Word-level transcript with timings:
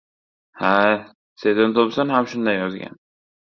—Ha-a. 0.61 0.95
Seton-Tompson 1.43 2.17
ham 2.17 2.33
shunday 2.35 2.61
yozgan. 2.65 3.01